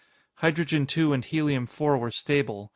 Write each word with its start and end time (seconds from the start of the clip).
Hydrogen 0.37 0.87
2 0.87 1.13
and 1.13 1.23
Helium 1.23 1.67
4 1.67 1.95
were 1.99 2.09
stable. 2.09 2.69